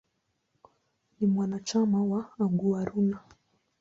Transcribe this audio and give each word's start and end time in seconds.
Ni 1.19 1.27
mwanachama 1.27 2.03
wa 2.03 2.25
"Aguaruna". 2.41 3.19